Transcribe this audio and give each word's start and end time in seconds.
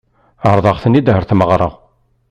Ɛeṛḍeɣ-tent-id 0.49 1.07
ɣer 1.13 1.23
tmeɣṛa. 1.25 1.69